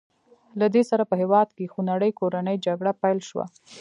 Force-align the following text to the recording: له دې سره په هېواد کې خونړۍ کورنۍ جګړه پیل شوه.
له 0.59 0.67
دې 0.73 0.83
سره 0.89 1.03
په 1.09 1.15
هېواد 1.21 1.47
کې 1.55 1.71
خونړۍ 1.73 2.11
کورنۍ 2.19 2.57
جګړه 2.65 2.91
پیل 3.01 3.19
شوه. 3.29 3.45